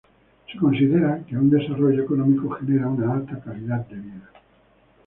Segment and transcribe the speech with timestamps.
[0.51, 4.31] Se considera que un desarrollo económico genera una alta calidad de vida.